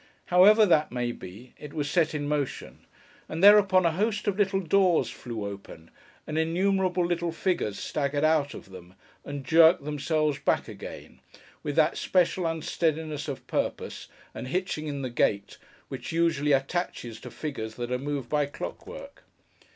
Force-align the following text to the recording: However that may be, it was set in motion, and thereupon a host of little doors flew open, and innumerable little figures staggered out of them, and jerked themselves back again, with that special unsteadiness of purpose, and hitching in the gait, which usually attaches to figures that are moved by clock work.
However 0.33 0.65
that 0.65 0.91
may 0.91 1.11
be, 1.11 1.53
it 1.59 1.75
was 1.75 1.87
set 1.87 2.15
in 2.15 2.27
motion, 2.27 2.87
and 3.29 3.43
thereupon 3.43 3.85
a 3.85 3.91
host 3.91 4.27
of 4.27 4.35
little 4.35 4.59
doors 4.59 5.11
flew 5.11 5.45
open, 5.45 5.91
and 6.25 6.39
innumerable 6.39 7.05
little 7.05 7.31
figures 7.31 7.77
staggered 7.77 8.23
out 8.23 8.55
of 8.55 8.71
them, 8.71 8.95
and 9.23 9.45
jerked 9.45 9.83
themselves 9.83 10.39
back 10.39 10.67
again, 10.67 11.19
with 11.61 11.75
that 11.75 11.97
special 11.99 12.47
unsteadiness 12.47 13.27
of 13.27 13.45
purpose, 13.45 14.07
and 14.33 14.47
hitching 14.47 14.87
in 14.87 15.03
the 15.03 15.11
gait, 15.11 15.59
which 15.87 16.11
usually 16.11 16.51
attaches 16.51 17.19
to 17.19 17.29
figures 17.29 17.75
that 17.75 17.91
are 17.91 17.99
moved 17.99 18.27
by 18.27 18.47
clock 18.47 18.87
work. 18.87 19.23